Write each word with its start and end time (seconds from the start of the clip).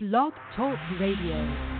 Blog 0.00 0.32
Talk 0.54 0.78
Radio. 1.00 1.77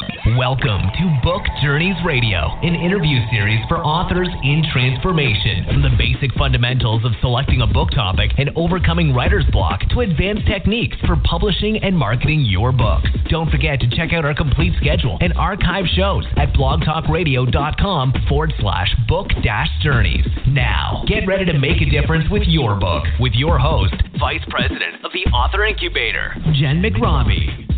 Welcome 0.00 0.80
to 0.96 1.20
Book 1.22 1.42
Journeys 1.62 1.96
Radio, 2.06 2.48
an 2.62 2.74
interview 2.74 3.18
series 3.30 3.60
for 3.68 3.84
authors 3.84 4.28
in 4.42 4.64
transformation. 4.72 5.66
From 5.66 5.82
the 5.82 5.92
basic 5.98 6.32
fundamentals 6.38 7.04
of 7.04 7.12
selecting 7.20 7.60
a 7.60 7.66
book 7.66 7.90
topic 7.90 8.30
and 8.38 8.48
overcoming 8.56 9.12
writer's 9.12 9.44
block 9.52 9.80
to 9.90 10.00
advanced 10.00 10.46
techniques 10.46 10.96
for 11.04 11.16
publishing 11.24 11.84
and 11.84 11.94
marketing 11.94 12.40
your 12.48 12.72
book. 12.72 13.04
Don't 13.28 13.50
forget 13.50 13.78
to 13.80 13.90
check 13.94 14.14
out 14.14 14.24
our 14.24 14.34
complete 14.34 14.72
schedule 14.80 15.18
and 15.20 15.34
archive 15.34 15.84
shows 15.94 16.24
at 16.38 16.54
blogtalkradio.com 16.54 18.14
forward 18.26 18.54
slash 18.58 18.88
book 19.06 19.28
dash 19.42 19.68
journeys. 19.82 20.24
Now, 20.48 21.04
get 21.08 21.26
ready 21.26 21.44
to 21.44 21.58
make 21.58 21.82
a 21.82 21.90
difference 21.90 22.24
with 22.30 22.44
your 22.46 22.80
book 22.80 23.04
with 23.20 23.34
your 23.34 23.58
host, 23.58 23.94
Vice 24.18 24.44
President 24.48 25.04
of 25.04 25.12
the 25.12 25.28
Author 25.30 25.66
Incubator, 25.66 26.34
Jenn 26.54 26.80
McRobbie. 26.80 27.69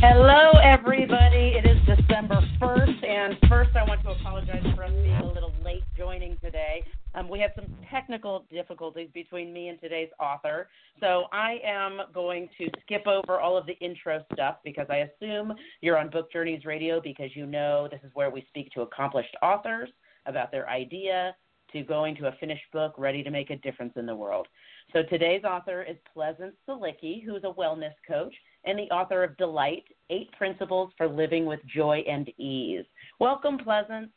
Hello, 0.00 0.52
everybody. 0.62 1.54
It 1.56 1.64
is 1.64 1.78
December 1.86 2.38
1st, 2.60 3.06
and 3.08 3.36
first 3.48 3.74
I 3.74 3.82
want 3.82 4.02
to 4.02 4.10
apologize 4.10 4.62
for 4.74 4.84
us 4.84 4.90
being 4.90 5.10
a 5.14 5.24
little 5.24 5.54
late 5.64 5.84
joining 5.96 6.36
today. 6.44 6.84
Um, 7.14 7.30
we 7.30 7.40
had 7.40 7.52
some 7.56 7.64
technical 7.90 8.44
difficulties 8.52 9.08
between 9.14 9.54
me 9.54 9.68
and 9.68 9.80
today's 9.80 10.10
author, 10.20 10.68
so 11.00 11.24
I 11.32 11.60
am 11.64 12.00
going 12.12 12.50
to 12.58 12.68
skip 12.82 13.06
over 13.06 13.40
all 13.40 13.56
of 13.56 13.64
the 13.64 13.72
intro 13.78 14.22
stuff 14.34 14.56
because 14.64 14.86
I 14.90 15.08
assume 15.08 15.54
you're 15.80 15.96
on 15.96 16.10
Book 16.10 16.30
Journeys 16.30 16.66
Radio 16.66 17.00
because 17.00 17.30
you 17.34 17.46
know 17.46 17.88
this 17.90 18.00
is 18.04 18.10
where 18.12 18.28
we 18.28 18.44
speak 18.50 18.70
to 18.72 18.82
accomplished 18.82 19.34
authors 19.40 19.88
about 20.26 20.52
their 20.52 20.68
idea 20.68 21.34
to 21.72 21.82
going 21.82 22.16
to 22.16 22.28
a 22.28 22.36
finished 22.38 22.64
book 22.72 22.94
ready 22.96 23.22
to 23.22 23.30
make 23.30 23.50
a 23.50 23.56
difference 23.56 23.92
in 23.96 24.06
the 24.06 24.14
world. 24.14 24.46
So 24.92 25.02
today's 25.02 25.44
author 25.44 25.82
is 25.82 25.96
Pleasance 26.12 26.54
Silicki, 26.68 27.24
who's 27.24 27.44
a 27.44 27.52
wellness 27.52 27.94
coach 28.06 28.34
and 28.64 28.78
the 28.78 28.90
author 28.90 29.22
of 29.22 29.36
Delight 29.36 29.84
Eight 30.10 30.30
Principles 30.32 30.92
for 30.96 31.08
Living 31.08 31.46
with 31.46 31.60
Joy 31.66 32.04
and 32.08 32.28
Ease. 32.38 32.84
Welcome, 33.20 33.58
Pleasance. 33.58 34.10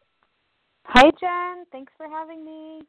Hi, 0.86 1.12
Jenn. 1.20 1.66
Thanks 1.72 1.94
for 1.98 2.08
having 2.08 2.44
me. 2.44 2.82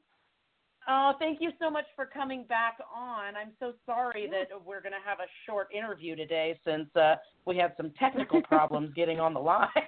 Oh, 0.92 1.12
thank 1.20 1.40
you 1.40 1.52
so 1.60 1.70
much 1.70 1.84
for 1.94 2.04
coming 2.04 2.44
back 2.48 2.78
on. 2.92 3.36
I'm 3.36 3.52
so 3.60 3.74
sorry 3.86 4.28
that 4.32 4.48
we're 4.66 4.80
going 4.80 4.92
to 4.92 5.08
have 5.08 5.20
a 5.20 5.28
short 5.46 5.68
interview 5.72 6.16
today 6.16 6.58
since 6.66 6.88
uh, 6.96 7.14
we 7.46 7.56
have 7.58 7.74
some 7.76 7.92
technical 7.96 8.42
problems 8.48 8.90
getting 8.96 9.20
on 9.20 9.32
the 9.32 9.38
line. 9.38 9.68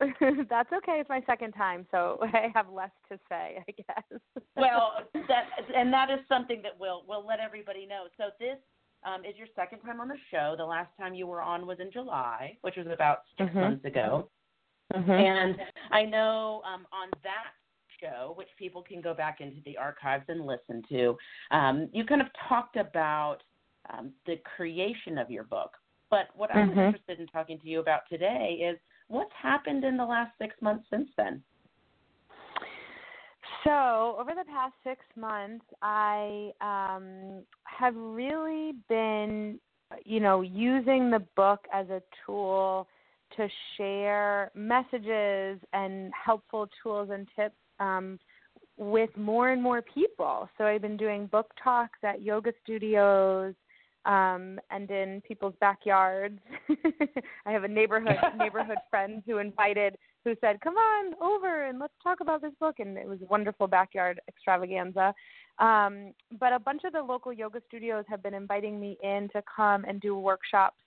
That's 0.50 0.70
okay. 0.70 1.00
It's 1.00 1.08
my 1.08 1.22
second 1.26 1.52
time, 1.52 1.86
so 1.90 2.18
I 2.22 2.52
have 2.54 2.68
less 2.68 2.90
to 3.10 3.18
say, 3.28 3.64
I 3.66 3.72
guess. 3.72 4.20
well, 4.54 4.92
that 5.14 5.44
and 5.74 5.92
that 5.92 6.10
is 6.10 6.20
something 6.28 6.60
that 6.62 6.72
we'll 6.78 7.04
we'll 7.08 7.26
let 7.26 7.40
everybody 7.40 7.84
know. 7.84 8.04
So 8.16 8.24
this 8.38 8.58
um, 9.04 9.24
is 9.24 9.34
your 9.36 9.48
second 9.56 9.80
time 9.80 9.98
on 9.98 10.08
the 10.08 10.18
show. 10.30 10.54
The 10.56 10.64
last 10.64 10.90
time 11.00 11.14
you 11.14 11.26
were 11.26 11.42
on 11.42 11.66
was 11.66 11.78
in 11.80 11.90
July, 11.90 12.56
which 12.60 12.76
was 12.76 12.86
about 12.86 13.20
6 13.38 13.48
mm-hmm. 13.48 13.60
months 13.60 13.84
ago. 13.84 14.28
Mm-hmm. 14.94 15.10
And 15.10 15.56
I 15.90 16.04
know 16.04 16.62
um, 16.64 16.86
on 16.92 17.10
that 17.24 17.54
show, 18.00 18.32
which 18.36 18.48
people 18.58 18.82
can 18.82 19.00
go 19.00 19.14
back 19.14 19.40
into 19.40 19.58
the 19.64 19.76
archives 19.76 20.24
and 20.28 20.46
listen 20.46 20.82
to, 20.88 21.16
um, 21.50 21.88
you 21.92 22.04
kind 22.04 22.20
of 22.20 22.28
talked 22.48 22.76
about 22.76 23.38
um, 23.92 24.12
the 24.26 24.36
creation 24.56 25.18
of 25.18 25.30
your 25.30 25.44
book. 25.44 25.70
But 26.10 26.28
what 26.34 26.54
I'm 26.54 26.70
mm-hmm. 26.70 26.78
interested 26.78 27.20
in 27.20 27.26
talking 27.26 27.58
to 27.60 27.68
you 27.68 27.80
about 27.80 28.00
today 28.10 28.58
is 28.70 28.78
what's 29.08 29.32
happened 29.40 29.84
in 29.84 29.96
the 29.96 30.04
last 30.04 30.32
six 30.40 30.54
months 30.60 30.86
since 30.90 31.08
then. 31.16 31.42
So, 33.64 34.16
over 34.18 34.30
the 34.36 34.44
past 34.50 34.74
six 34.84 35.00
months, 35.16 35.64
I 35.82 36.52
um, 36.60 37.42
have 37.64 37.94
really 37.96 38.74
been, 38.88 39.58
you 40.04 40.20
know, 40.20 40.42
using 40.42 41.10
the 41.10 41.22
book 41.36 41.60
as 41.72 41.88
a 41.90 42.00
tool 42.24 42.88
to 43.36 43.48
share 43.76 44.50
messages 44.54 45.60
and 45.72 46.12
helpful 46.12 46.68
tools 46.82 47.10
and 47.12 47.26
tips 47.36 47.56
um, 47.80 48.18
with 48.76 49.10
more 49.16 49.50
and 49.50 49.62
more 49.62 49.82
people. 49.82 50.48
So, 50.56 50.64
I've 50.64 50.82
been 50.82 50.96
doing 50.96 51.26
book 51.26 51.50
talks 51.62 51.98
at 52.02 52.22
yoga 52.22 52.52
studios, 52.62 53.54
um, 54.04 54.58
and 54.70 54.90
in 54.90 55.22
people's 55.26 55.54
backyards. 55.60 56.38
I 57.46 57.52
have 57.52 57.64
a 57.64 57.68
neighborhood 57.68 58.16
neighborhood 58.38 58.78
friend 58.90 59.22
who 59.26 59.38
invited 59.38 59.96
who 60.24 60.34
said, 60.40 60.60
"Come 60.60 60.76
on 60.76 61.14
over 61.20 61.66
and 61.66 61.78
let's 61.78 61.94
talk 62.02 62.20
about 62.20 62.40
this 62.40 62.54
book." 62.58 62.76
And 62.78 62.96
it 62.96 63.06
was 63.06 63.20
a 63.22 63.26
wonderful 63.26 63.66
backyard 63.66 64.20
extravaganza. 64.28 65.14
Um, 65.58 66.12
but 66.38 66.52
a 66.52 66.58
bunch 66.58 66.82
of 66.84 66.92
the 66.92 67.02
local 67.02 67.32
yoga 67.32 67.60
studios 67.66 68.04
have 68.08 68.22
been 68.22 68.34
inviting 68.34 68.80
me 68.80 68.96
in 69.02 69.28
to 69.32 69.42
come 69.54 69.84
and 69.84 70.00
do 70.00 70.16
workshops 70.16 70.82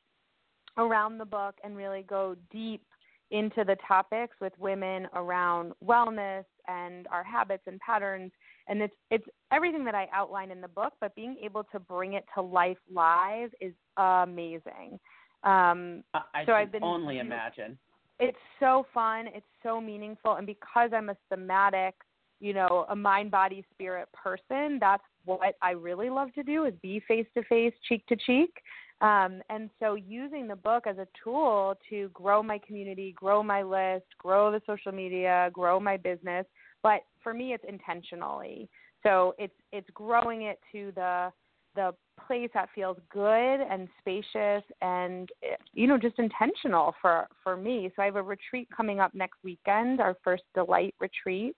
around 0.78 1.18
the 1.18 1.25
book 1.25 1.56
and 1.63 1.75
really 1.75 2.03
go 2.03 2.35
deep 2.51 2.84
into 3.31 3.64
the 3.64 3.78
topics 3.88 4.36
with 4.40 4.53
women 4.59 5.08
around 5.14 5.74
wellness 5.84 6.44
and 6.68 7.08
our 7.08 7.24
habits 7.24 7.64
and 7.66 7.80
patterns 7.80 8.31
and 8.68 8.81
it's 8.81 8.94
it's 9.09 9.25
everything 9.52 9.84
that 9.86 9.96
I 9.96 10.08
outline 10.14 10.52
in 10.52 10.62
the 10.62 10.68
book, 10.68 10.94
but 11.02 11.14
being 11.16 11.38
able 11.44 11.64
to 11.72 11.80
bring 11.80 12.14
it 12.14 12.24
to 12.36 12.42
life 12.42 12.78
live 12.92 13.52
is 13.59 13.74
amazing. 13.97 15.00
Um, 15.44 16.03
I 16.14 16.44
so 16.46 16.46
can 16.47 16.56
I've 16.56 16.72
been 16.72 16.84
only 16.84 17.19
imagine. 17.19 17.78
It's 18.19 18.38
so 18.59 18.86
fun. 18.94 19.28
It's 19.28 19.46
so 19.63 19.81
meaningful, 19.81 20.36
and 20.36 20.46
because 20.46 20.92
I'm 20.94 21.09
a 21.09 21.18
somatic, 21.30 21.96
you 22.40 22.53
know, 22.53 22.86
a 22.90 22.96
mind, 22.96 23.31
body, 23.31 23.66
spirit 23.74 24.08
person, 24.13 24.78
that's 24.80 25.03
what 25.25 25.56
I 25.62 25.72
really 25.72 26.09
love 26.09 26.31
to 26.36 26.44
do 26.44 26.66
is 26.66 26.74
be 26.81 27.02
face 27.08 27.28
to 27.36 27.44
face, 27.44 27.74
cheek 27.90 28.06
to 28.08 28.16
cheek. 28.16 28.53
Um, 29.01 29.41
and 29.50 29.69
so 29.79 29.95
using 29.95 30.47
the 30.47 30.56
book 30.56 30.85
as 30.85 30.97
a 31.00 31.07
tool 31.23 31.75
to 31.89 32.09
grow 32.13 32.44
my 32.44 32.59
community, 32.59 33.13
grow 33.17 33.41
my 33.41 33.63
list, 33.63 34.06
grow 34.19 34.51
the 34.51 34.62
social 34.67 34.91
media, 34.91 35.50
grow 35.53 35.79
my 35.79 35.97
business. 35.97 36.45
But 36.84 37.01
for 37.23 37.34
me 37.34 37.53
it's 37.53 37.63
intentionally. 37.67 38.69
So 39.03 39.34
it's 39.39 39.53
it's 39.72 39.89
growing 39.94 40.44
it 40.44 40.59
to 40.72 40.91
the 40.95 41.31
the 41.73 41.94
place 42.28 42.50
that 42.53 42.69
feels 42.75 42.97
good 43.12 43.62
and 43.62 43.88
spacious 44.00 44.63
and 44.81 45.29
you 45.73 45.88
know 45.88 45.97
just 45.97 46.19
intentional 46.19 46.94
for 47.01 47.28
for 47.44 47.57
me. 47.57 47.89
So 47.95 48.03
i 48.03 48.06
have 48.06 48.18
a 48.18 48.22
retreat 48.22 48.68
coming 48.75 49.00
up 49.00 49.16
next 49.16 49.39
weekend 49.44 50.00
our 50.00 50.16
first 50.23 50.44
delight 50.53 50.94
retreat 51.00 51.56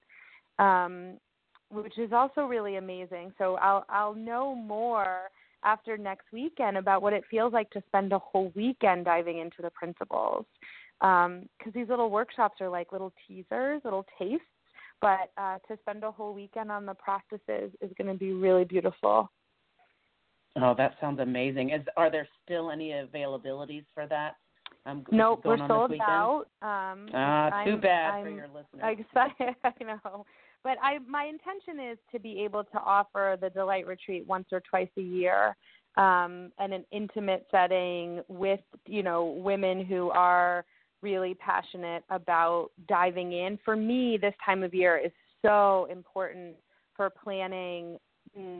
um, 0.59 1.17
which 1.69 1.97
is 1.97 2.13
also 2.13 2.41
really 2.41 2.75
amazing. 2.77 3.33
So 3.37 3.55
i'll 3.55 3.85
i'll 3.89 4.15
know 4.15 4.55
more 4.55 5.23
after 5.63 5.97
next 5.97 6.25
weekend 6.31 6.77
about 6.77 7.01
what 7.01 7.13
it 7.13 7.23
feels 7.29 7.53
like 7.53 7.69
to 7.71 7.81
spend 7.87 8.13
a 8.13 8.19
whole 8.19 8.51
weekend 8.55 9.05
diving 9.05 9.39
into 9.39 9.61
the 9.61 9.69
principles 9.71 10.45
because 10.99 11.25
um, 11.25 11.71
these 11.73 11.89
little 11.89 12.09
workshops 12.09 12.61
are 12.61 12.69
like 12.69 12.91
little 12.91 13.13
teasers 13.27 13.81
little 13.83 14.05
tastes 14.17 14.45
but 15.01 15.31
uh, 15.37 15.57
to 15.67 15.77
spend 15.81 16.03
a 16.05 16.11
whole 16.11 16.33
weekend 16.33 16.71
on 16.71 16.85
the 16.85 16.93
practices 16.93 17.71
is 17.81 17.91
going 17.97 18.07
to 18.07 18.17
be 18.17 18.31
really 18.31 18.63
beautiful. 18.63 19.29
Oh, 20.55 20.73
that 20.77 20.93
sounds 21.01 21.19
amazing. 21.19 21.71
Is 21.71 21.81
are 21.97 22.09
there 22.09 22.25
still 22.45 22.71
any 22.71 22.91
availabilities 22.91 23.83
for 23.93 24.07
that? 24.07 24.35
Um, 24.85 25.03
nope, 25.11 25.41
we're 25.43 25.57
sold 25.67 25.91
out. 26.01 26.45
Um, 26.61 27.09
ah, 27.13 27.63
too 27.65 27.73
I'm, 27.73 27.81
bad 27.81 28.13
I'm, 28.13 28.23
for 28.23 28.29
your 28.29 28.47
listeners. 28.47 28.81
I, 28.81 28.95
I 29.65 29.83
know, 29.83 30.25
but 30.63 30.77
I 30.81 30.99
my 30.99 31.25
intention 31.25 31.91
is 31.91 31.97
to 32.11 32.19
be 32.19 32.41
able 32.43 32.63
to 32.63 32.79
offer 32.79 33.37
the 33.39 33.49
delight 33.49 33.87
retreat 33.87 34.25
once 34.27 34.45
or 34.51 34.61
twice 34.61 34.89
a 34.97 35.01
year, 35.01 35.55
um, 35.97 36.51
in 36.63 36.73
an 36.73 36.85
intimate 36.91 37.45
setting 37.51 38.21
with 38.27 38.61
you 38.85 39.03
know 39.03 39.25
women 39.43 39.85
who 39.85 40.09
are 40.09 40.65
really 41.01 41.33
passionate 41.35 42.03
about 42.09 42.69
diving 42.87 43.33
in. 43.33 43.59
For 43.65 43.75
me, 43.75 44.17
this 44.19 44.33
time 44.45 44.63
of 44.63 44.73
year 44.73 44.97
is 44.97 45.11
so 45.41 45.87
important 45.91 46.55
for 46.95 47.09
planning 47.09 47.99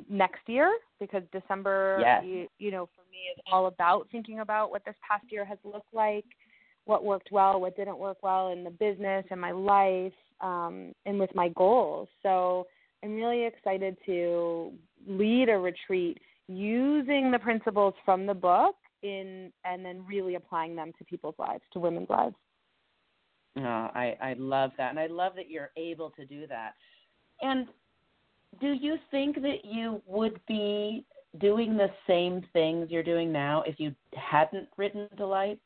next 0.09 0.41
year 0.47 0.71
because 0.99 1.23
December, 1.31 1.97
yes. 2.01 2.23
you, 2.25 2.47
you 2.59 2.71
know, 2.71 2.85
for 2.95 3.01
me 3.11 3.17
is 3.35 3.41
all 3.51 3.67
about 3.67 4.07
thinking 4.11 4.39
about 4.39 4.69
what 4.69 4.85
this 4.85 4.95
past 5.07 5.25
year 5.31 5.45
has 5.45 5.57
looked 5.63 5.93
like, 5.93 6.25
what 6.85 7.03
worked 7.03 7.29
well, 7.31 7.59
what 7.59 7.75
didn't 7.75 7.97
work 7.97 8.17
well 8.21 8.49
in 8.49 8.63
the 8.63 8.69
business 8.69 9.25
and 9.31 9.39
my 9.39 9.51
life, 9.51 10.13
um, 10.41 10.93
and 11.05 11.19
with 11.19 11.33
my 11.33 11.49
goals. 11.49 12.09
So 12.21 12.67
I'm 13.03 13.15
really 13.15 13.45
excited 13.45 13.97
to 14.05 14.71
lead 15.07 15.49
a 15.49 15.57
retreat 15.57 16.19
using 16.47 17.31
the 17.31 17.39
principles 17.39 17.93
from 18.03 18.25
the 18.25 18.33
book 18.33 18.75
in 19.01 19.51
and 19.65 19.83
then 19.83 20.05
really 20.05 20.35
applying 20.35 20.75
them 20.75 20.91
to 20.97 21.03
people's 21.05 21.35
lives, 21.37 21.63
to 21.73 21.79
women's 21.79 22.09
lives. 22.09 22.35
Oh, 23.57 23.61
I 23.61 24.17
I 24.19 24.35
love 24.37 24.71
that, 24.77 24.89
and 24.89 24.99
I 24.99 25.07
love 25.07 25.33
that 25.35 25.49
you're 25.49 25.71
able 25.77 26.09
to 26.11 26.25
do 26.25 26.47
that. 26.47 26.73
And 27.41 27.67
do 28.59 28.73
you 28.73 28.97
think 29.11 29.41
that 29.41 29.63
you 29.63 30.01
would 30.05 30.39
be 30.47 31.05
doing 31.39 31.75
the 31.75 31.89
same 32.07 32.43
things 32.53 32.89
you're 32.89 33.03
doing 33.03 33.31
now 33.31 33.63
if 33.65 33.79
you 33.79 33.93
hadn't 34.15 34.69
written 34.77 35.07
Delight? 35.17 35.59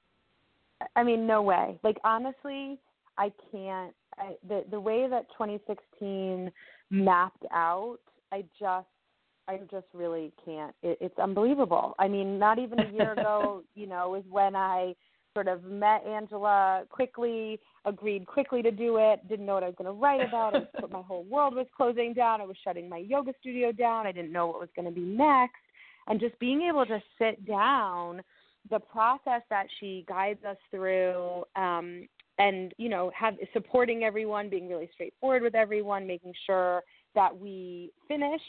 I 0.96 1.04
mean, 1.04 1.26
no 1.26 1.42
way. 1.42 1.80
Like 1.84 1.98
honestly, 2.04 2.80
I 3.18 3.32
can't. 3.52 3.94
I, 4.18 4.36
the 4.48 4.64
the 4.72 4.80
way 4.80 5.08
that 5.10 5.28
2016 5.32 6.52
mapped 6.90 7.46
out, 7.52 8.00
I 8.32 8.44
just 8.60 8.88
I 9.48 9.60
just 9.72 9.88
really 9.94 10.34
can't. 10.44 10.76
It, 10.84 10.98
it's 11.02 11.18
unbelievable. 11.20 11.96
I 12.00 12.08
mean, 12.08 12.38
not 12.38 12.60
even 12.60 12.80
a 12.80 12.92
year 12.92 13.14
ago, 13.14 13.64
you 13.76 13.88
know, 13.88 14.16
is 14.16 14.24
when 14.30 14.56
I 14.56 14.96
sort 15.34 15.48
of 15.48 15.64
met 15.64 16.04
Angela 16.06 16.84
quickly, 16.90 17.60
agreed 17.86 18.26
quickly 18.26 18.64
to 18.64 18.72
do 18.72 18.98
it, 18.98 19.28
didn't 19.30 19.46
know 19.46 19.54
what 19.54 19.64
I 19.64 19.68
was 19.68 19.76
going 19.78 19.86
to 19.86 19.92
write 19.92 20.28
about. 20.28 20.56
I 20.56 20.60
was, 20.60 20.68
my 20.92 21.02
whole 21.02 21.26
world 21.26 21.54
was 21.54 21.68
closing 21.76 22.14
down. 22.14 22.42
I 22.42 22.46
was 22.46 22.58
shutting 22.64 22.90
my 22.90 22.98
yoga 22.98 23.34
studio 23.40 23.72
down. 23.72 24.08
I 24.08 24.12
didn't 24.12 24.32
know 24.32 24.48
what 24.48 24.60
was 24.60 24.70
going 24.76 24.88
to 24.88 24.92
be 24.92 25.06
next. 25.06 25.54
And 26.08 26.20
just 26.20 26.38
being 26.40 26.64
able 26.64 26.86
to 26.88 27.00
sit 27.20 27.46
down, 27.46 28.22
the 28.70 28.80
process 28.80 29.42
that 29.50 29.68
she 29.80 30.06
guides 30.08 30.44
us 30.44 30.58
through, 30.72 31.44
um, 31.56 32.08
and 32.40 32.74
you 32.78 32.90
know, 32.90 33.12
have 33.16 33.36
supporting 33.54 34.04
everyone, 34.04 34.50
being 34.50 34.70
really 34.70 34.90
straightforward 34.94 35.42
with 35.42 35.56
everyone, 35.56 36.06
making 36.06 36.34
sure 36.46 36.84
that 37.16 37.36
we 37.36 37.92
finish, 38.08 38.42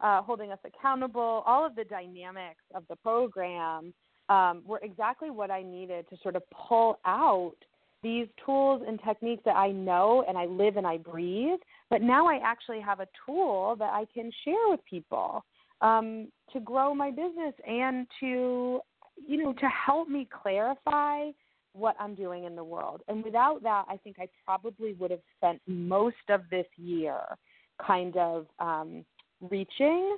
uh, 0.00 0.22
holding 0.22 0.52
us 0.52 0.58
accountable, 0.64 1.42
all 1.46 1.64
of 1.64 1.76
the 1.76 1.84
dynamics 1.84 2.62
of 2.74 2.84
the 2.88 2.96
program 2.96 3.94
um, 4.28 4.62
were 4.66 4.80
exactly 4.82 5.30
what 5.30 5.50
I 5.50 5.62
needed 5.62 6.08
to 6.10 6.16
sort 6.22 6.36
of 6.36 6.42
pull 6.50 6.98
out 7.06 7.54
these 8.02 8.26
tools 8.44 8.82
and 8.86 9.00
techniques 9.04 9.42
that 9.44 9.56
I 9.56 9.70
know 9.70 10.24
and 10.28 10.36
I 10.36 10.46
live 10.46 10.76
and 10.76 10.86
I 10.86 10.98
breathe. 10.98 11.58
But 11.90 12.02
now 12.02 12.26
I 12.26 12.40
actually 12.44 12.80
have 12.80 13.00
a 13.00 13.06
tool 13.24 13.76
that 13.78 13.92
I 13.92 14.06
can 14.12 14.30
share 14.44 14.68
with 14.68 14.80
people 14.88 15.44
um, 15.80 16.28
to 16.52 16.60
grow 16.60 16.94
my 16.94 17.10
business 17.10 17.54
and 17.66 18.06
to, 18.20 18.80
you 19.16 19.42
know, 19.42 19.52
to 19.52 19.68
help 19.68 20.08
me 20.08 20.28
clarify 20.42 21.30
what 21.72 21.94
I'm 22.00 22.14
doing 22.14 22.44
in 22.44 22.56
the 22.56 22.64
world. 22.64 23.02
And 23.08 23.22
without 23.22 23.62
that, 23.62 23.84
I 23.88 23.96
think 23.98 24.16
I 24.18 24.28
probably 24.44 24.94
would 24.94 25.10
have 25.10 25.20
spent 25.36 25.60
most 25.66 26.16
of 26.30 26.42
this 26.50 26.66
year 26.76 27.20
kind 27.84 28.16
of 28.16 28.46
um, 28.58 29.04
reaching, 29.40 30.16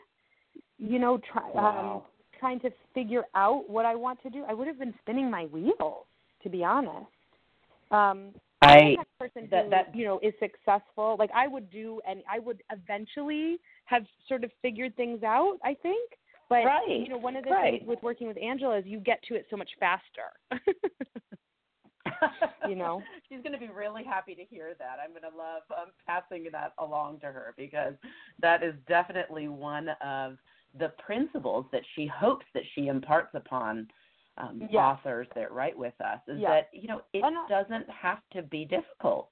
you 0.78 0.98
know, 0.98 1.20
try, 1.32 1.42
um, 1.42 1.50
wow. 1.54 1.96
um, 1.96 2.02
trying 2.38 2.60
to 2.60 2.70
figure 2.94 3.24
out 3.34 3.68
what 3.68 3.84
I 3.84 3.94
want 3.96 4.22
to 4.22 4.30
do. 4.30 4.44
I 4.48 4.54
would 4.54 4.68
have 4.68 4.78
been 4.78 4.94
spinning 5.02 5.30
my 5.30 5.46
wheels, 5.46 6.06
to 6.42 6.48
be 6.48 6.62
honest. 6.62 7.06
Um, 7.90 8.30
I 8.60 8.96
person 9.18 9.48
that, 9.50 9.70
that 9.70 9.94
you 9.94 10.04
know 10.04 10.18
is 10.22 10.34
successful. 10.40 11.16
Like 11.18 11.30
I 11.34 11.46
would 11.46 11.70
do, 11.70 12.00
and 12.08 12.22
I 12.30 12.38
would 12.38 12.62
eventually 12.72 13.58
have 13.84 14.02
sort 14.28 14.44
of 14.44 14.50
figured 14.62 14.96
things 14.96 15.22
out. 15.22 15.58
I 15.64 15.74
think, 15.74 16.12
but 16.48 16.64
right. 16.64 16.88
you 16.88 17.08
know, 17.08 17.18
one 17.18 17.36
of 17.36 17.44
the 17.44 17.50
right. 17.50 17.78
things 17.78 17.88
with 17.88 18.02
working 18.02 18.26
with 18.26 18.38
Angela 18.38 18.78
is 18.78 18.86
you 18.86 19.00
get 19.00 19.22
to 19.28 19.34
it 19.34 19.46
so 19.50 19.56
much 19.56 19.70
faster. 19.78 20.32
you 22.68 22.74
know, 22.74 23.02
she's 23.28 23.42
going 23.42 23.52
to 23.52 23.58
be 23.58 23.68
really 23.68 24.04
happy 24.04 24.34
to 24.34 24.44
hear 24.44 24.74
that. 24.78 24.98
I'm 25.02 25.10
going 25.10 25.30
to 25.30 25.36
love 25.36 25.62
um, 25.76 25.92
passing 26.06 26.46
that 26.52 26.72
along 26.78 27.20
to 27.20 27.26
her 27.26 27.54
because 27.56 27.94
that 28.40 28.62
is 28.62 28.74
definitely 28.86 29.48
one 29.48 29.88
of 30.04 30.36
the 30.78 30.92
principles 31.04 31.66
that 31.72 31.82
she 31.94 32.06
hopes 32.06 32.46
that 32.54 32.62
she 32.74 32.88
imparts 32.88 33.30
upon 33.34 33.88
um, 34.36 34.60
yes. 34.70 34.74
authors 34.74 35.26
that 35.34 35.52
write 35.52 35.76
with 35.76 35.94
us 36.00 36.20
is 36.28 36.38
yes. 36.40 36.64
that 36.72 36.78
you 36.78 36.86
know 36.86 37.02
it 37.12 37.24
doesn't 37.48 37.88
have 37.90 38.18
to 38.32 38.42
be 38.42 38.64
difficult. 38.64 39.28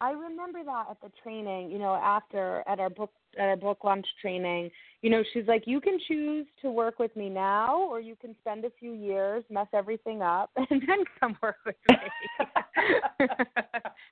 I 0.00 0.10
remember 0.10 0.62
that 0.62 0.86
at 0.90 1.00
the 1.00 1.10
training, 1.22 1.70
you 1.70 1.78
know, 1.78 1.94
after 1.94 2.62
at 2.68 2.78
our 2.78 2.90
book 2.90 3.10
at 3.38 3.48
our 3.48 3.56
book 3.56 3.84
launch 3.84 4.06
training, 4.20 4.70
you 5.02 5.10
know, 5.10 5.22
she's 5.32 5.46
like, 5.46 5.64
you 5.66 5.80
can 5.80 5.98
choose 6.08 6.46
to 6.62 6.70
work 6.70 6.98
with 6.98 7.14
me 7.16 7.28
now, 7.28 7.82
or 7.82 8.00
you 8.00 8.16
can 8.16 8.34
spend 8.40 8.64
a 8.64 8.70
few 8.78 8.92
years, 8.92 9.44
mess 9.50 9.66
everything 9.72 10.22
up, 10.22 10.50
and 10.56 10.82
then 10.86 11.04
come 11.20 11.36
work 11.42 11.56
with 11.64 11.76
me. 11.88 13.26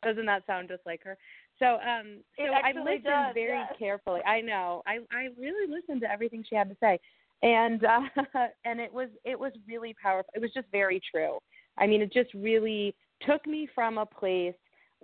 Doesn't 0.05 0.27
that 0.27 0.47
sound 0.47 0.69
just 0.69 0.83
like 0.87 1.03
her? 1.05 1.17
So, 1.59 1.67
um, 1.67 2.19
so 2.37 2.45
I 2.45 2.73
listened 2.73 3.05
does, 3.05 3.35
very 3.35 3.59
yes. 3.59 3.73
carefully. 3.79 4.21
I 4.27 4.41
know. 4.41 4.83
I 4.87 4.99
I 5.13 5.29
really 5.39 5.73
listened 5.73 6.01
to 6.03 6.11
everything 6.11 6.45
she 6.49 6.55
had 6.55 6.69
to 6.69 6.77
say, 6.81 6.99
and 7.43 7.85
uh, 7.85 8.01
and 8.65 8.81
it 8.81 8.93
was 8.93 9.09
it 9.25 9.39
was 9.39 9.53
really 9.67 9.95
powerful. 10.03 10.31
It 10.35 10.41
was 10.41 10.53
just 10.53 10.67
very 10.71 11.01
true. 11.11 11.39
I 11.79 11.87
mean, 11.87 12.03
it 12.03 12.13
just 12.13 12.33
really 12.35 12.95
took 13.27 13.47
me 13.47 13.69
from 13.75 13.99
a 13.99 14.07
place 14.07 14.55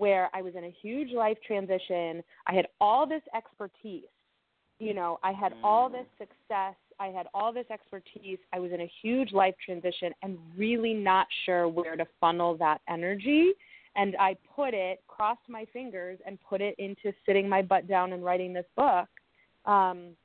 where 0.01 0.31
I 0.33 0.41
was 0.41 0.55
in 0.57 0.65
a 0.65 0.75
huge 0.81 1.13
life 1.13 1.37
transition. 1.47 2.25
I 2.47 2.55
had 2.55 2.67
all 2.81 3.07
this 3.07 3.21
expertise. 3.37 4.09
You 4.79 4.95
know, 4.95 5.19
I 5.23 5.33
had 5.33 5.53
all 5.63 5.91
this 5.91 6.07
success. 6.17 6.75
I 6.99 7.09
had 7.09 7.27
all 7.35 7.53
this 7.53 7.67
expertise. 7.71 8.39
I 8.55 8.61
was 8.61 8.73
in 8.73 8.81
a 8.81 8.91
huge 9.03 9.33
life 9.33 9.55
transition 9.63 10.15
and 10.23 10.39
really 10.57 10.95
not 10.95 11.27
sure 11.45 11.69
where 11.69 11.97
to 11.97 12.07
funnel 12.19 12.57
that 12.57 12.81
energy. 12.89 13.51
And 13.95 14.17
I 14.19 14.37
put 14.57 14.73
it, 14.73 15.03
crossed 15.07 15.47
my 15.51 15.67
fingers, 15.71 16.19
and 16.27 16.39
put 16.49 16.63
it 16.63 16.77
into 16.79 17.13
sitting 17.27 17.47
my 17.47 17.61
butt 17.61 17.87
down 17.87 18.15
and 18.15 18.25
writing 18.25 18.55
this 18.55 18.65
book. 18.77 19.09
Um, 19.67 20.17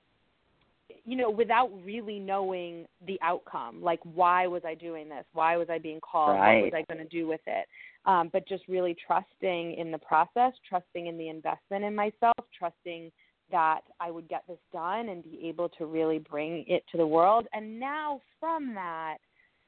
you 1.03 1.17
know, 1.17 1.29
without 1.29 1.69
really 1.83 2.17
knowing 2.17 2.85
the 3.05 3.19
outcome, 3.21 3.83
like 3.83 3.99
why 4.03 4.47
was 4.47 4.61
I 4.65 4.73
doing 4.73 5.09
this? 5.09 5.25
Why 5.33 5.57
was 5.57 5.69
I 5.69 5.79
being 5.79 5.99
called? 5.99 6.39
Right. 6.39 6.61
What 6.61 6.71
was 6.71 6.83
I 6.87 6.93
going 6.93 7.05
to 7.05 7.09
do 7.09 7.27
with 7.27 7.41
it? 7.45 7.65
Um, 8.05 8.29
but 8.31 8.47
just 8.47 8.63
really 8.67 8.95
trusting 9.07 9.73
in 9.73 9.91
the 9.91 9.97
process, 9.97 10.53
trusting 10.67 11.07
in 11.07 11.17
the 11.17 11.29
investment 11.29 11.83
in 11.83 11.95
myself, 11.95 12.35
trusting 12.57 13.11
that 13.51 13.81
I 13.99 14.11
would 14.11 14.27
get 14.27 14.43
this 14.47 14.59
done 14.71 15.09
and 15.09 15.23
be 15.23 15.39
able 15.47 15.69
to 15.69 15.85
really 15.85 16.19
bring 16.19 16.65
it 16.67 16.83
to 16.91 16.97
the 16.97 17.07
world. 17.07 17.47
And 17.53 17.79
now 17.79 18.21
from 18.39 18.73
that, 18.75 19.17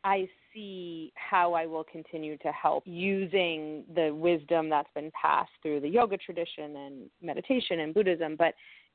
I 0.04 0.28
see 0.54 1.12
how 1.16 1.54
I 1.54 1.66
will 1.66 1.84
continue 1.84 2.38
to 2.38 2.52
help 2.52 2.84
using 2.86 3.84
the 3.94 4.12
wisdom 4.14 4.70
that's 4.70 4.90
been 4.96 5.12
passed 5.20 5.52
through 5.62 5.82
the 5.82 5.90
yoga 5.90 6.18
tradition 6.18 6.76
and 6.76 7.10
meditation 7.22 7.80
and 7.82 7.94
Buddhism. 7.94 8.36
But 8.38 8.54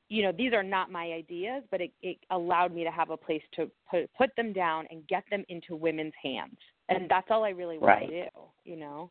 you 0.09 0.21
know, 0.21 0.31
these 0.31 0.53
are 0.53 0.63
not 0.63 0.91
my 0.91 1.05
ideas, 1.05 1.63
but 1.71 1.81
it, 1.81 1.91
it 2.01 2.17
allowed 2.29 2.73
me 2.73 2.83
to 2.83 2.91
have 2.91 3.09
a 3.09 3.17
place 3.17 3.41
to 3.55 3.69
put, 3.89 4.09
put 4.17 4.29
them 4.35 4.53
down 4.53 4.85
and 4.91 5.07
get 5.07 5.23
them 5.31 5.43
into 5.49 5.75
women's 5.75 6.13
hands. 6.21 6.57
And 6.89 7.09
that's 7.09 7.27
all 7.29 7.43
I 7.43 7.49
really 7.49 7.77
want 7.77 8.01
right. 8.01 8.09
to 8.09 8.23
do, 8.25 8.29
you 8.65 8.75
know. 8.75 9.09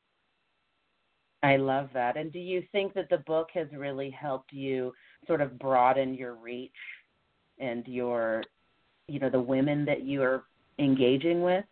I 1.42 1.56
love 1.56 1.88
that. 1.94 2.16
And 2.16 2.32
do 2.32 2.38
you 2.38 2.62
think 2.72 2.94
that 2.94 3.08
the 3.10 3.18
book 3.18 3.48
has 3.54 3.66
really 3.76 4.10
helped 4.10 4.52
you 4.52 4.92
sort 5.26 5.40
of 5.40 5.58
broaden 5.58 6.14
your 6.14 6.34
reach 6.34 6.70
and 7.58 7.86
your, 7.86 8.44
you 9.08 9.18
know, 9.18 9.30
the 9.30 9.40
women 9.40 9.84
that 9.84 10.02
you 10.02 10.22
are 10.22 10.44
engaging 10.78 11.42
with? 11.42 11.64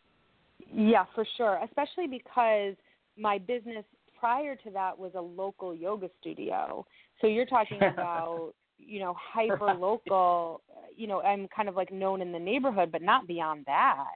Yeah, 0.73 1.05
for 1.15 1.25
sure. 1.37 1.61
Especially 1.65 2.07
because 2.07 2.75
my 3.17 3.39
business 3.39 3.85
prior 4.19 4.57
to 4.57 4.71
that 4.71 4.99
was 4.99 5.13
a 5.15 5.21
local 5.21 5.75
yoga 5.75 6.11
studio. 6.21 6.85
So 7.21 7.27
you're 7.27 7.47
talking 7.47 7.83
about 7.93 8.53
you 8.83 8.99
know 8.99 9.15
hyper 9.19 9.75
local 9.75 10.63
you 10.97 11.07
know 11.07 11.21
i'm 11.21 11.47
kind 11.55 11.69
of 11.69 11.77
like 11.77 11.93
known 11.93 12.23
in 12.23 12.33
the 12.33 12.39
neighborhood 12.39 12.91
but 12.91 13.03
not 13.03 13.27
beyond 13.27 13.63
that 13.67 14.15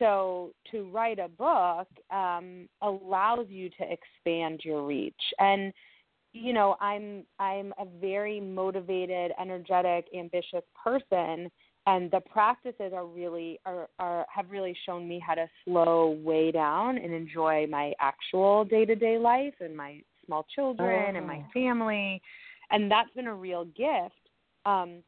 so 0.00 0.50
to 0.72 0.88
write 0.90 1.20
a 1.20 1.28
book 1.28 1.86
um 2.10 2.68
allows 2.82 3.46
you 3.48 3.70
to 3.70 3.84
expand 3.84 4.60
your 4.64 4.84
reach 4.84 5.14
and 5.38 5.72
you 6.32 6.52
know 6.52 6.76
i'm 6.80 7.22
i'm 7.38 7.72
a 7.78 7.84
very 8.00 8.40
motivated 8.40 9.30
energetic 9.40 10.06
ambitious 10.16 10.64
person 10.82 11.48
and 11.86 12.10
the 12.10 12.20
practices 12.32 12.92
are 12.92 13.06
really 13.06 13.60
are, 13.64 13.88
are 14.00 14.26
have 14.34 14.50
really 14.50 14.76
shown 14.84 15.08
me 15.08 15.22
how 15.24 15.34
to 15.34 15.46
slow 15.64 16.18
way 16.24 16.50
down 16.50 16.98
and 16.98 17.12
enjoy 17.12 17.66
my 17.68 17.92
actual 18.00 18.64
day 18.64 18.84
to 18.84 18.96
day 18.96 19.18
life 19.18 19.54
and 19.60 19.76
my 19.76 20.00
small 20.26 20.44
children 20.54 21.14
oh. 21.14 21.18
and 21.18 21.26
my 21.26 21.38
oh. 21.38 21.50
family 21.54 22.20
and 22.70 22.90
that's 22.90 23.10
been 23.14 23.26
a 23.26 23.34
real 23.34 23.64
gift. 23.64 24.14
Um, 24.64 25.02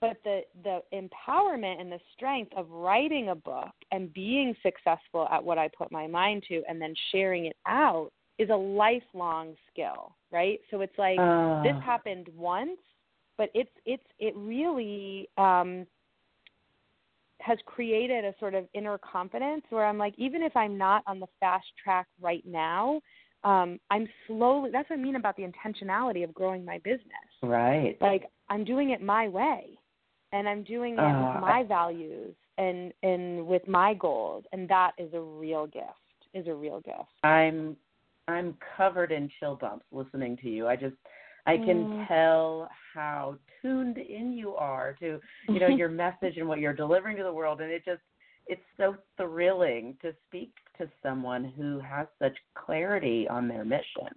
but 0.00 0.16
the 0.24 0.40
the 0.62 0.80
empowerment 0.92 1.80
and 1.80 1.90
the 1.90 2.00
strength 2.14 2.52
of 2.56 2.70
writing 2.70 3.30
a 3.30 3.34
book 3.34 3.72
and 3.92 4.12
being 4.12 4.54
successful 4.62 5.26
at 5.30 5.42
what 5.42 5.58
I 5.58 5.68
put 5.76 5.90
my 5.90 6.06
mind 6.06 6.44
to, 6.48 6.62
and 6.68 6.80
then 6.80 6.94
sharing 7.12 7.46
it 7.46 7.56
out 7.66 8.10
is 8.38 8.50
a 8.50 8.56
lifelong 8.56 9.54
skill, 9.72 10.14
right? 10.30 10.60
So 10.70 10.80
it's 10.80 10.96
like 10.98 11.18
uh. 11.18 11.62
this 11.62 11.76
happened 11.84 12.28
once, 12.36 12.78
but 13.38 13.50
it's 13.54 13.70
it's 13.86 14.04
it 14.18 14.34
really 14.36 15.28
um, 15.38 15.86
has 17.40 17.58
created 17.64 18.24
a 18.24 18.34
sort 18.38 18.54
of 18.54 18.66
inner 18.74 18.98
confidence 18.98 19.62
where 19.70 19.86
I'm 19.86 19.98
like, 19.98 20.14
even 20.18 20.42
if 20.42 20.56
I'm 20.56 20.76
not 20.76 21.02
on 21.06 21.20
the 21.20 21.28
fast 21.40 21.66
track 21.82 22.06
right 22.20 22.44
now, 22.46 23.00
um, 23.44 23.78
I'm 23.90 24.08
slowly. 24.26 24.70
That's 24.70 24.90
what 24.90 24.98
I 24.98 25.02
mean 25.02 25.16
about 25.16 25.36
the 25.36 25.44
intentionality 25.44 26.24
of 26.24 26.34
growing 26.34 26.64
my 26.64 26.78
business. 26.78 27.06
Right. 27.42 27.96
Like 28.00 28.24
I'm 28.50 28.64
doing 28.64 28.90
it 28.90 29.00
my 29.00 29.28
way, 29.28 29.78
and 30.32 30.48
I'm 30.48 30.62
doing 30.62 30.94
it 30.94 30.98
uh, 30.98 31.32
with 31.34 31.40
my 31.40 31.64
values 31.66 32.34
and 32.58 32.92
and 33.02 33.46
with 33.46 33.66
my 33.68 33.94
goals, 33.94 34.44
and 34.52 34.68
that 34.68 34.92
is 34.98 35.12
a 35.14 35.20
real 35.20 35.66
gift. 35.66 35.86
Is 36.34 36.46
a 36.46 36.54
real 36.54 36.80
gift. 36.80 37.08
I'm 37.22 37.76
I'm 38.28 38.56
covered 38.76 39.12
in 39.12 39.30
chill 39.38 39.56
bumps 39.56 39.86
listening 39.92 40.36
to 40.38 40.48
you. 40.48 40.66
I 40.66 40.76
just 40.76 40.96
I 41.46 41.56
can 41.56 41.84
mm. 41.84 42.08
tell 42.08 42.68
how 42.92 43.36
tuned 43.62 43.98
in 43.98 44.32
you 44.32 44.54
are 44.54 44.94
to 45.00 45.20
you 45.48 45.60
know 45.60 45.68
your 45.76 45.88
message 45.88 46.36
and 46.36 46.48
what 46.48 46.58
you're 46.58 46.74
delivering 46.74 47.16
to 47.16 47.22
the 47.22 47.32
world, 47.32 47.60
and 47.60 47.70
it 47.70 47.84
just 47.84 48.02
it's 48.46 48.62
so 48.76 48.96
thrilling 49.16 49.96
to 50.02 50.12
speak 50.28 50.52
to 50.78 50.88
someone 51.02 51.52
who 51.56 51.80
has 51.80 52.06
such 52.18 52.36
clarity 52.54 53.26
on 53.28 53.48
their 53.48 53.64
mission. 53.64 54.08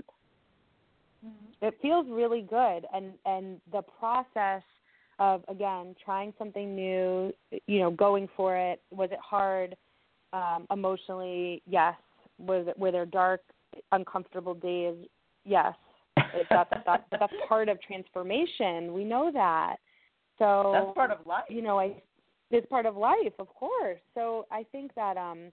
Mm-hmm. 1.26 1.66
It 1.66 1.78
feels 1.82 2.08
really 2.10 2.42
good, 2.42 2.86
and 2.94 3.14
and 3.26 3.62
the 3.72 3.82
process 3.82 4.64
of 5.20 5.44
again 5.48 5.96
trying 6.04 6.34
something 6.38 6.76
new, 6.76 7.34
you 7.68 7.80
know, 7.80 7.92
going 7.92 8.28
for 8.36 8.56
it. 8.56 8.82
Was 8.92 9.10
it 9.12 9.20
hard 9.24 9.76
um, 10.34 10.68
emotionally? 10.72 11.62
Yes. 11.68 11.96
Was 12.38 12.68
it 12.68 12.78
were 12.80 12.92
there 12.92 13.06
dark, 13.06 13.42
uncomfortable 13.92 14.54
days? 14.54 14.96
Yes. 15.46 15.74
that, 16.16 16.70
that, 16.70 16.84
that, 16.86 17.06
that's 17.12 17.34
part 17.48 17.70
of 17.70 17.82
transformation. 17.82 18.94
We 18.94 19.04
know 19.04 19.32
that. 19.34 19.78
So 20.38 20.72
that's 20.74 20.96
part 20.96 21.12
of 21.12 21.26
life. 21.26 21.44
You 21.50 21.62
know, 21.62 21.80
I 21.80 22.02
it's 22.52 22.68
part 22.68 22.86
of 22.86 22.96
life, 22.96 23.34
of 23.38 23.48
course. 23.50 24.00
So 24.16 24.46
I 24.52 24.66
think 24.72 24.96
that 24.96 25.18
um, 25.18 25.52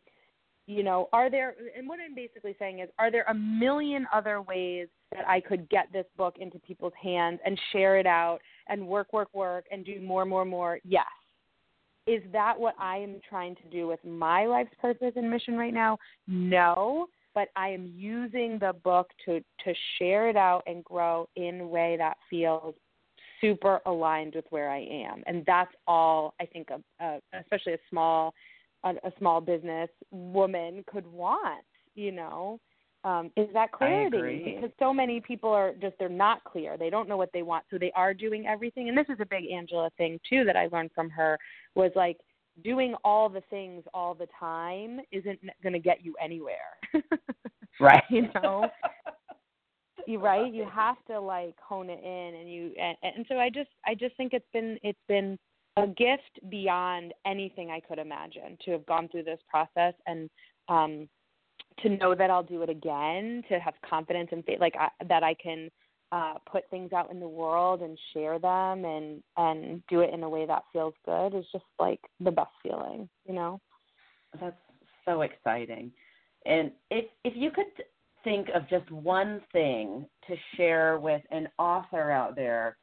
you 0.67 0.83
know, 0.83 1.09
are 1.13 1.31
there 1.31 1.55
and 1.77 1.89
what 1.89 1.99
I'm 2.05 2.15
basically 2.15 2.55
saying 2.59 2.81
is 2.81 2.89
are 2.99 3.11
there 3.11 3.25
a 3.29 3.35
million 3.35 4.07
other 4.13 4.43
ways 4.43 4.89
that 5.13 5.27
I 5.29 5.41
could 5.41 5.69
get 5.69 5.93
this 5.93 6.07
book 6.17 6.37
into 6.39 6.59
people's 6.59 6.93
hands 7.01 7.41
and 7.45 7.59
share 7.73 7.99
it 7.99 8.07
out 8.07 8.39
and 8.69 8.87
work, 8.87 9.13
work, 9.13 9.29
work 9.33 9.65
and 9.71 9.85
do 9.85 10.01
more, 10.01 10.25
more, 10.25 10.45
more? 10.45 10.79
Yes. 10.85 11.07
Is 12.07 12.23
that 12.33 12.59
what 12.59 12.75
I 12.79 12.99
am 12.99 13.21
trying 13.29 13.57
to 13.57 13.63
do 13.71 13.89
with 13.89 13.99
my 14.05 14.47
life's 14.47 14.75
purpose 14.81 15.13
and 15.17 15.29
mission 15.29 15.57
right 15.57 15.75
now? 15.75 15.99
No, 16.29 17.09
but 17.35 17.49
I 17.57 17.69
am 17.69 17.93
using 17.95 18.59
the 18.61 18.73
book 18.85 19.11
to 19.25 19.41
to 19.65 19.75
share 19.99 20.29
it 20.29 20.37
out 20.37 20.63
and 20.67 20.85
grow 20.85 21.29
in 21.35 21.61
a 21.61 21.67
way 21.67 21.97
that 21.99 22.17
feels 22.31 22.75
super 23.41 23.81
aligned 23.87 24.35
with 24.37 24.47
where 24.51 24.71
I 24.71 24.81
am, 24.81 25.23
and 25.27 25.45
that's 25.47 25.73
all 25.87 26.35
I 26.41 26.47
think, 26.47 26.69
a, 26.71 27.05
a, 27.05 27.21
especially 27.41 27.75
a 27.75 27.79
small 27.91 28.35
a, 28.85 28.91
a 28.91 29.13
small 29.19 29.41
business 29.41 29.91
woman 30.11 30.85
could 30.87 31.07
want. 31.07 31.65
You 31.95 32.13
know, 32.13 32.61
um, 33.07 33.31
is 33.37 33.47
that 33.53 33.71
clarity? 33.71 34.57
Because 34.57 34.75
so 34.81 34.93
many 34.93 35.21
people 35.21 35.51
are 35.51 35.73
just 35.81 35.95
they're 36.01 36.09
not 36.09 36.43
clear. 36.43 36.77
They 36.77 36.91
don't 36.91 37.09
know 37.09 37.17
what 37.17 37.31
they 37.33 37.43
want, 37.43 37.65
so 37.71 37.79
they 37.79 37.93
are 37.95 38.13
doing 38.13 38.47
everything. 38.49 38.89
And 38.89 38.99
this 38.99 39.07
is 39.09 39.19
a 39.21 39.27
big 39.27 39.45
Angela 39.49 39.91
thing 39.97 40.19
too 40.29 40.45
that 40.45 40.57
I 40.57 40.67
learned 40.73 40.91
from 40.93 41.09
her 41.11 41.39
was 41.77 41.93
like 41.95 42.17
doing 42.65 42.97
all 43.05 43.29
the 43.29 43.43
things 43.49 43.85
all 43.95 44.13
the 44.13 44.27
time 44.39 44.99
isn't 45.13 45.39
going 45.63 45.73
to 45.73 45.79
get 45.79 46.05
you 46.05 46.17
anywhere. 46.21 46.77
right. 47.81 48.03
you 48.11 48.29
know. 48.35 48.69
you 50.07 50.21
right 50.21 50.53
you 50.55 50.65
have 50.73 50.97
to 51.09 51.19
like 51.19 51.57
hone 51.59 51.91
it 51.91 51.99
in 52.05 52.41
and 52.41 52.49
you 52.53 52.71
and, 52.81 52.97
and 53.03 53.27
so 53.29 53.39
i 53.39 53.51
just 53.51 53.71
i 53.87 53.95
just 53.95 54.17
think 54.17 54.33
it's 54.33 54.47
been 54.53 54.79
it's 54.85 55.01
been 55.09 55.37
a 55.79 55.87
gift 55.89 56.39
beyond 56.49 57.13
anything 57.27 57.71
i 57.71 57.81
could 57.81 57.99
imagine 57.99 58.57
to 58.65 58.71
have 58.71 58.87
gone 58.87 59.09
through 59.09 59.25
this 59.25 59.41
process 59.51 59.95
and 60.07 60.31
um 60.69 61.09
to 61.83 61.91
know 61.91 62.15
that 62.15 62.31
i'll 62.31 62.43
do 62.43 62.63
it 62.63 62.71
again 62.71 63.43
to 63.49 63.59
have 63.59 63.75
confidence 63.89 64.29
and 64.33 64.45
faith 64.45 64.61
like 64.61 64.75
I, 64.79 64.89
that 65.09 65.23
i 65.23 65.35
can 65.35 65.71
uh 66.13 66.35
put 66.51 66.69
things 66.71 66.93
out 66.93 67.11
in 67.11 67.21
the 67.21 67.29
world 67.29 67.83
and 67.83 67.99
share 68.13 68.39
them 68.39 68.85
and 68.85 69.23
and 69.37 69.83
do 69.89 70.01
it 70.01 70.13
in 70.13 70.23
a 70.23 70.29
way 70.29 70.47
that 70.47 70.63
feels 70.73 70.95
good 71.05 71.35
is 71.35 71.45
just 71.53 71.65
like 71.79 72.01
the 72.21 72.31
best 72.31 72.51
feeling 72.63 73.09
you 73.27 73.35
know? 73.35 73.61
That's 74.41 74.57
so 75.05 75.23
exciting. 75.23 75.93
And 76.45 76.71
if 76.91 77.07
if 77.25 77.35
you 77.37 77.51
could 77.51 77.67
think 78.25 78.49
of 78.55 78.69
just 78.69 78.91
one 78.91 79.41
thing 79.53 80.07
to 80.27 80.35
share 80.57 80.99
with 80.99 81.23
an 81.31 81.49
author 81.59 82.11
out 82.11 82.35
there 82.35 82.77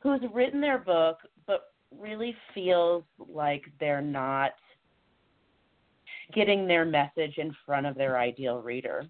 who's 0.00 0.20
written 0.32 0.60
their 0.60 0.78
book 0.78 1.18
but 1.46 1.72
really 1.98 2.34
feels 2.54 3.04
like 3.28 3.62
they're 3.78 4.02
not 4.02 4.52
getting 6.34 6.66
their 6.66 6.84
message 6.84 7.38
in 7.38 7.54
front 7.64 7.86
of 7.86 7.94
their 7.96 8.18
ideal 8.18 8.60
reader. 8.60 9.04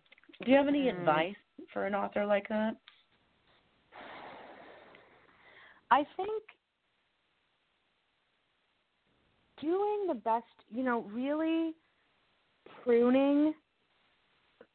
Do 0.45 0.51
you 0.51 0.57
have 0.57 0.69
any 0.69 0.85
mm. 0.85 0.99
advice 0.99 1.35
for 1.73 1.87
an 1.87 1.95
author 1.95 2.27
like 2.27 2.49
that? 2.49 2.77
I 5.91 6.05
think 6.17 6.43
doing 9.61 10.07
the 10.09 10.15
best, 10.15 10.45
you 10.71 10.83
know, 10.83 11.03
really 11.13 11.75
pruning 12.83 13.55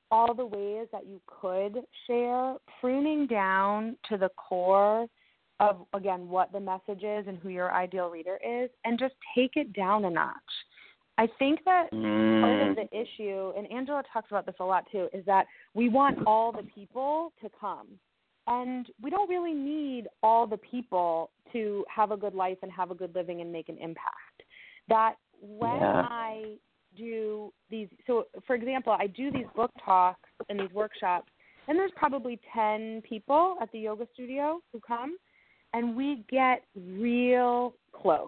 all 0.10 0.34
the 0.34 0.46
ways 0.46 0.88
that 0.92 1.08
you 1.08 1.22
could 1.26 1.84
share, 2.08 2.56
pruning 2.80 3.28
down 3.28 3.98
to 4.10 4.18
the 4.18 4.30
core 4.36 5.08
of, 5.60 5.86
again, 5.94 6.28
what 6.28 6.52
the 6.52 6.60
message 6.60 7.04
is 7.04 7.28
and 7.28 7.38
who 7.38 7.50
your 7.50 7.72
ideal 7.74 8.10
reader 8.10 8.38
is, 8.46 8.70
and 8.84 9.00
just 9.00 9.14
take 9.36 9.52
it 9.56 9.72
down 9.74 10.06
a 10.06 10.10
notch. 10.10 10.36
I 11.22 11.28
think 11.38 11.60
that 11.66 11.88
mm. 11.94 12.42
part 12.42 12.68
of 12.68 12.76
mm. 12.76 12.90
the 12.90 13.00
issue, 13.00 13.54
and 13.56 13.72
Angela 13.72 14.02
talks 14.12 14.32
about 14.32 14.48
this 14.48 14.56
a 14.60 14.64
lot 14.64 14.86
too, 14.92 15.08
is 15.14 15.24
that 15.28 15.46
we 15.76 15.88
want 15.88 16.18
all 16.26 16.52
the 16.52 16.64
people 16.64 17.32
to 17.44 17.50
come. 17.60 17.90
And 18.48 18.88
we 19.00 19.12
don't 19.12 19.30
really 19.30 19.54
need 19.54 20.08
all 20.24 20.48
the 20.48 20.58
people 20.58 21.30
to 21.54 21.86
have 21.96 22.10
a 22.10 22.18
good 22.18 22.34
life 22.34 22.58
and 22.64 22.72
have 22.72 22.90
a 22.90 22.96
good 22.96 23.14
living 23.14 23.40
and 23.42 23.52
make 23.52 23.70
an 23.70 23.78
impact. 23.78 24.42
That 24.90 25.14
when 25.40 25.80
yeah. 25.80 26.08
I 26.10 26.56
do 26.98 27.54
these 27.70 27.88
so 28.06 28.26
for 28.46 28.54
example 28.54 28.94
i 29.00 29.08
do 29.08 29.32
these 29.32 29.46
book 29.56 29.72
talks 29.86 30.30
and 30.50 30.60
these 30.60 30.72
workshops 30.74 31.32
and 31.70 31.80
there's 31.80 31.92
probably 31.96 32.38
10 32.54 33.02
people 33.08 33.56
at 33.62 33.72
the 33.72 33.80
yoga 33.80 34.06
studio 34.14 34.60
who 34.74 34.80
come 34.86 35.16
and 35.74 35.96
we 35.96 36.26
get 36.30 36.64
real 36.76 37.74
close 37.94 38.28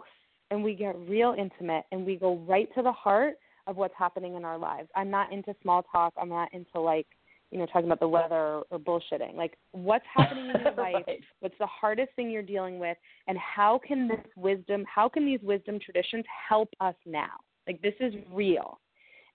and 0.54 0.64
we 0.64 0.74
get 0.74 0.96
real 1.08 1.36
intimate 1.38 1.84
and 1.92 2.06
we 2.06 2.16
go 2.16 2.38
right 2.48 2.70
to 2.76 2.82
the 2.82 2.92
heart 2.92 3.36
of 3.68 3.78
what's 3.78 3.94
happening 3.98 4.36
in 4.36 4.46
our 4.46 4.58
lives 4.58 4.90
i'm 4.96 5.10
not 5.10 5.32
into 5.32 5.54
small 5.62 5.84
talk 5.92 6.14
i'm 6.18 6.30
not 6.30 6.54
into 6.54 6.80
like 6.80 7.08
you 7.52 7.60
know 7.60 7.66
talking 7.68 7.86
about 7.86 8.00
the 8.00 8.08
weather 8.08 8.62
or 8.70 8.80
bullshitting 8.80 9.36
like 9.36 9.58
what's 9.72 10.06
happening 10.16 10.50
in 10.50 10.62
your 10.62 10.76
life 10.76 11.04
right. 11.08 11.20
what's 11.42 11.58
the 11.60 11.68
hardest 11.68 12.10
thing 12.16 12.30
you're 12.30 12.42
dealing 12.42 12.80
with 12.80 12.98
and 13.28 13.38
how 13.38 13.80
can 13.86 14.08
this 14.08 14.20
wisdom 14.36 14.86
how 14.94 15.10
can 15.10 15.26
these 15.26 15.40
wisdom 15.44 15.80
traditions 15.80 16.24
help 16.50 16.70
us 16.80 16.96
now 17.06 17.32
like 17.68 17.82
this 17.82 17.94
is 18.00 18.14
real. 18.32 18.80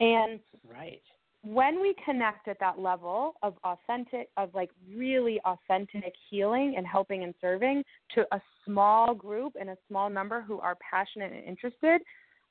And 0.01 0.41
right. 0.69 1.03
When 1.43 1.81
we 1.81 1.95
connect 2.05 2.49
at 2.49 2.59
that 2.61 2.79
level 2.79 3.35
of 3.43 3.55
authentic 3.65 4.29
of 4.37 4.55
like 4.55 4.71
really 4.95 5.41
authentic 5.45 6.13
healing 6.29 6.75
and 6.77 6.87
helping 6.87 7.23
and 7.23 7.33
serving 7.41 7.85
to 8.15 8.25
a 8.33 8.41
small 8.65 9.15
group 9.15 9.55
and 9.59 9.71
a 9.71 9.77
small 9.89 10.11
number 10.11 10.43
who 10.43 10.59
are 10.59 10.77
passionate 10.91 11.33
and 11.33 11.45
interested, 11.45 12.01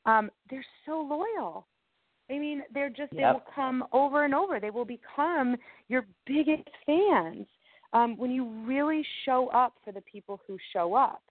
um, 0.06 0.30
they're 0.50 0.66
so 0.86 1.02
loyal. 1.02 1.68
I 2.30 2.40
mean, 2.40 2.64
they're 2.74 2.90
just 2.90 3.14
yep. 3.14 3.16
they 3.16 3.24
will 3.24 3.44
come 3.54 3.84
over 3.92 4.26
and 4.26 4.34
over. 4.34 4.60
They 4.60 4.70
will 4.70 4.86
become 4.86 5.56
your 5.90 6.06
biggest 6.26 6.68
fans 6.86 7.46
um, 7.94 8.18
when 8.18 8.32
you 8.32 8.48
really 8.66 9.06
show 9.26 9.50
up 9.54 9.74
for 9.84 9.92
the 9.92 10.02
people 10.02 10.40
who 10.48 10.58
show 10.74 10.94
up. 10.94 11.22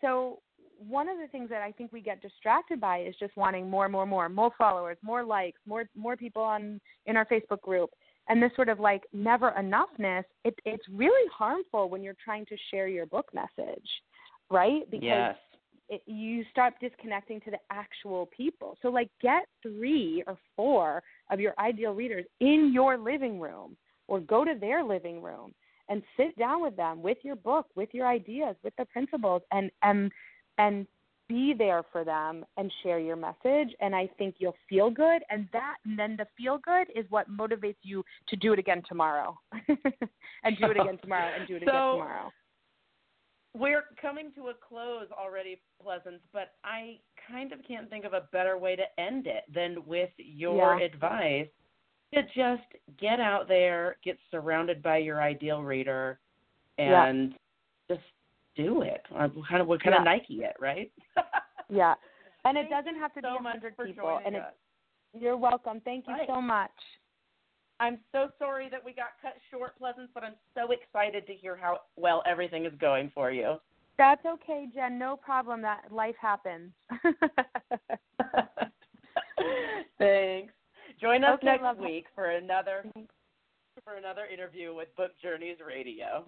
So 0.00 0.40
one 0.78 1.08
of 1.08 1.18
the 1.18 1.26
things 1.28 1.50
that 1.50 1.62
I 1.62 1.72
think 1.72 1.92
we 1.92 2.00
get 2.00 2.22
distracted 2.22 2.80
by 2.80 3.02
is 3.02 3.14
just 3.18 3.36
wanting 3.36 3.68
more, 3.68 3.84
and 3.84 3.92
more, 3.92 4.06
more, 4.06 4.28
more 4.28 4.50
followers, 4.56 4.96
more 5.02 5.24
likes, 5.24 5.60
more, 5.66 5.88
more 5.96 6.16
people 6.16 6.42
on 6.42 6.80
in 7.06 7.16
our 7.16 7.26
Facebook 7.26 7.60
group, 7.62 7.90
and 8.28 8.42
this 8.42 8.52
sort 8.54 8.68
of 8.68 8.78
like 8.78 9.02
never 9.12 9.52
enoughness. 9.58 10.24
It, 10.44 10.54
it's 10.64 10.84
really 10.92 11.28
harmful 11.36 11.90
when 11.90 12.02
you're 12.02 12.16
trying 12.22 12.46
to 12.46 12.56
share 12.70 12.88
your 12.88 13.06
book 13.06 13.26
message, 13.34 13.88
right? 14.50 14.88
Because 14.90 15.04
yes. 15.04 15.36
it, 15.88 16.02
you 16.06 16.44
start 16.50 16.74
disconnecting 16.80 17.40
to 17.42 17.50
the 17.50 17.58
actual 17.70 18.26
people. 18.36 18.76
So 18.82 18.88
like, 18.88 19.10
get 19.20 19.46
three 19.62 20.22
or 20.26 20.36
four 20.54 21.02
of 21.30 21.40
your 21.40 21.54
ideal 21.58 21.92
readers 21.92 22.24
in 22.40 22.70
your 22.72 22.96
living 22.98 23.40
room, 23.40 23.76
or 24.06 24.20
go 24.20 24.44
to 24.44 24.54
their 24.58 24.82
living 24.82 25.22
room 25.22 25.52
and 25.90 26.02
sit 26.16 26.36
down 26.38 26.62
with 26.62 26.76
them 26.76 27.02
with 27.02 27.18
your 27.22 27.36
book, 27.36 27.66
with 27.74 27.88
your 27.92 28.06
ideas, 28.06 28.56
with 28.62 28.74
the 28.76 28.84
principles, 28.86 29.42
and 29.52 29.70
and 29.82 30.12
and 30.58 30.86
be 31.28 31.54
there 31.56 31.82
for 31.92 32.04
them 32.04 32.44
and 32.56 32.72
share 32.82 32.98
your 32.98 33.16
message 33.16 33.74
and 33.80 33.94
i 33.94 34.08
think 34.18 34.36
you'll 34.38 34.56
feel 34.68 34.90
good 34.90 35.22
and 35.30 35.46
that 35.52 35.76
and 35.84 35.98
then 35.98 36.16
the 36.16 36.26
feel 36.36 36.58
good 36.64 36.86
is 36.98 37.04
what 37.10 37.30
motivates 37.30 37.76
you 37.82 38.02
to 38.28 38.36
do 38.36 38.52
it 38.52 38.58
again 38.58 38.82
tomorrow 38.88 39.38
and 39.68 40.56
do 40.58 40.66
it 40.66 40.80
again 40.80 40.98
tomorrow 41.02 41.30
and 41.38 41.46
do 41.46 41.56
it 41.56 41.62
so, 41.66 41.68
again 41.68 41.92
tomorrow 41.92 42.30
we're 43.54 43.84
coming 44.00 44.30
to 44.34 44.48
a 44.48 44.54
close 44.66 45.06
already 45.12 45.60
pleasance 45.82 46.20
but 46.32 46.52
i 46.64 46.96
kind 47.30 47.52
of 47.52 47.58
can't 47.66 47.90
think 47.90 48.04
of 48.04 48.14
a 48.14 48.22
better 48.32 48.56
way 48.56 48.74
to 48.74 48.84
end 48.98 49.26
it 49.26 49.44
than 49.54 49.76
with 49.86 50.10
your 50.16 50.78
yeah. 50.78 50.86
advice 50.86 51.48
to 52.14 52.22
just 52.34 52.62
get 52.98 53.20
out 53.20 53.48
there 53.48 53.96
get 54.02 54.16
surrounded 54.30 54.82
by 54.82 54.96
your 54.96 55.20
ideal 55.20 55.62
reader 55.62 56.18
and 56.78 57.34
yeah. 57.90 57.96
just 57.96 58.06
do 58.58 58.82
it. 58.82 59.00
Uh, 59.14 59.28
or 59.34 59.44
kind 59.48 59.62
of, 59.62 59.68
we're 59.68 59.78
kind 59.78 59.94
yeah. 59.94 60.00
of 60.00 60.04
Nike 60.04 60.42
it, 60.42 60.56
right? 60.60 60.90
yeah, 61.70 61.94
and 62.44 62.58
it 62.58 62.68
doesn't 62.68 62.96
have 62.96 63.14
to 63.14 63.20
so 63.22 63.38
be 63.38 63.46
a 63.46 63.50
hundred 63.50 63.76
people. 63.78 64.20
And 64.26 64.36
us. 64.36 64.52
you're 65.18 65.36
welcome. 65.36 65.80
Thank 65.84 66.06
you 66.08 66.14
right. 66.14 66.28
so 66.28 66.40
much. 66.42 66.70
I'm 67.80 67.98
so 68.10 68.28
sorry 68.38 68.68
that 68.70 68.84
we 68.84 68.92
got 68.92 69.10
cut 69.22 69.34
short, 69.50 69.78
Pleasance, 69.78 70.10
but 70.12 70.24
I'm 70.24 70.34
so 70.54 70.72
excited 70.72 71.26
to 71.28 71.32
hear 71.32 71.56
how 71.56 71.78
well 71.96 72.24
everything 72.26 72.66
is 72.66 72.72
going 72.80 73.12
for 73.14 73.30
you. 73.30 73.56
That's 73.96 74.24
okay, 74.26 74.66
Jenn. 74.74 74.98
No 74.98 75.16
problem. 75.16 75.62
That 75.62 75.82
life 75.90 76.16
happens. 76.20 76.72
Thanks. 79.98 80.52
Join 81.00 81.22
us 81.22 81.38
okay, 81.42 81.58
next 81.62 81.78
week 81.80 82.06
for 82.14 82.30
another 82.30 82.84
for 83.84 83.94
another 83.94 84.26
interview 84.32 84.74
with 84.74 84.88
Book 84.96 85.12
Journeys 85.22 85.58
Radio. 85.64 86.24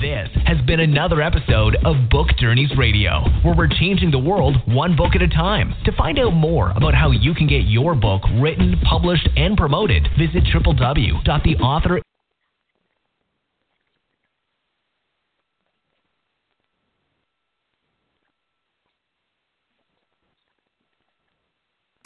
This 0.00 0.30
has 0.46 0.56
been 0.66 0.80
another 0.80 1.20
episode 1.20 1.76
of 1.84 2.08
Book 2.08 2.28
Journeys 2.38 2.70
Radio, 2.78 3.20
where 3.42 3.54
we're 3.54 3.68
changing 3.68 4.10
the 4.10 4.18
world 4.18 4.56
one 4.66 4.96
book 4.96 5.14
at 5.14 5.20
a 5.20 5.28
time. 5.28 5.74
To 5.84 5.92
find 5.92 6.18
out 6.18 6.32
more 6.32 6.70
about 6.70 6.94
how 6.94 7.10
you 7.10 7.34
can 7.34 7.46
get 7.46 7.68
your 7.68 7.94
book 7.94 8.22
written, 8.40 8.80
published, 8.82 9.28
and 9.36 9.58
promoted, 9.58 10.08
visit 10.18 10.44
www.theauthor 10.44 12.00